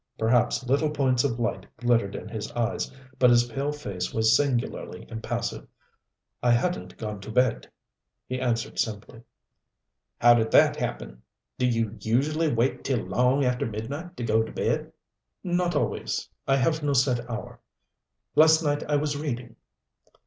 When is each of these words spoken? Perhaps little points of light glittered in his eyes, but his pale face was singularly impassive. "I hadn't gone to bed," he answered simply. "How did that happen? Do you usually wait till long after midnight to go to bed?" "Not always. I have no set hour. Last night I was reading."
Perhaps 0.17 0.63
little 0.65 0.89
points 0.89 1.23
of 1.23 1.37
light 1.39 1.67
glittered 1.77 2.15
in 2.15 2.27
his 2.27 2.51
eyes, 2.53 2.91
but 3.19 3.29
his 3.29 3.43
pale 3.43 3.71
face 3.71 4.11
was 4.11 4.35
singularly 4.35 5.05
impassive. 5.11 5.67
"I 6.41 6.49
hadn't 6.53 6.97
gone 6.97 7.19
to 7.21 7.29
bed," 7.31 7.69
he 8.25 8.41
answered 8.41 8.79
simply. 8.79 9.21
"How 10.19 10.33
did 10.33 10.49
that 10.53 10.75
happen? 10.75 11.21
Do 11.59 11.67
you 11.67 11.99
usually 12.01 12.51
wait 12.51 12.83
till 12.83 13.05
long 13.05 13.45
after 13.45 13.67
midnight 13.67 14.17
to 14.17 14.23
go 14.23 14.41
to 14.41 14.51
bed?" 14.51 14.91
"Not 15.43 15.75
always. 15.75 16.27
I 16.47 16.55
have 16.55 16.81
no 16.81 16.93
set 16.93 17.29
hour. 17.29 17.59
Last 18.33 18.63
night 18.63 18.81
I 18.89 18.95
was 18.95 19.15
reading." 19.15 19.55